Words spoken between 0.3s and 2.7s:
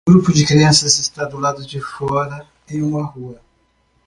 de crianças está do lado de fora